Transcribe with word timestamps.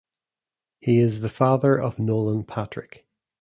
He 0.79 0.97
is 0.97 1.21
the 1.21 1.29
father 1.29 1.79
of 1.79 1.99
Nolan 1.99 2.43
Patrick. 2.43 3.05